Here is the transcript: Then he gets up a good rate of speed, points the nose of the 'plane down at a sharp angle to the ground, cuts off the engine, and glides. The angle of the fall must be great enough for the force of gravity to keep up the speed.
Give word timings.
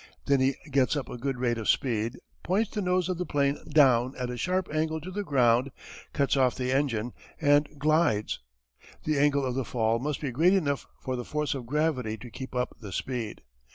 Then 0.25 0.39
he 0.39 0.55
gets 0.71 0.95
up 0.95 1.09
a 1.09 1.17
good 1.19 1.37
rate 1.37 1.59
of 1.59 1.69
speed, 1.69 2.19
points 2.41 2.71
the 2.71 2.81
nose 2.81 3.07
of 3.07 3.19
the 3.19 3.23
'plane 3.27 3.59
down 3.69 4.15
at 4.17 4.31
a 4.31 4.35
sharp 4.35 4.67
angle 4.73 4.99
to 4.99 5.11
the 5.11 5.21
ground, 5.23 5.69
cuts 6.11 6.35
off 6.35 6.55
the 6.55 6.71
engine, 6.71 7.13
and 7.39 7.69
glides. 7.77 8.39
The 9.03 9.19
angle 9.19 9.45
of 9.45 9.53
the 9.53 9.63
fall 9.63 9.99
must 9.99 10.19
be 10.19 10.31
great 10.31 10.53
enough 10.55 10.87
for 10.99 11.15
the 11.15 11.23
force 11.23 11.53
of 11.53 11.67
gravity 11.67 12.17
to 12.17 12.31
keep 12.31 12.55
up 12.55 12.73
the 12.79 12.91
speed. 12.91 13.43